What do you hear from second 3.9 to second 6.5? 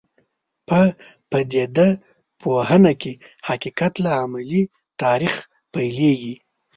له عملي تاریخ پیلېږي.